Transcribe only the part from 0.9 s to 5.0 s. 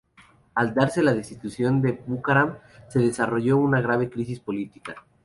la destitución de Bucaram, se desarrolló una grave crisis política.